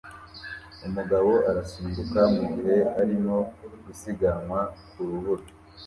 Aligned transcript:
Umugabo 0.87 1.31
arasimbuka 1.49 2.19
mugihe 2.35 2.75
arimo 3.01 3.37
gusiganwa 3.85 4.59
ku 4.89 4.99
rubura 5.07 5.45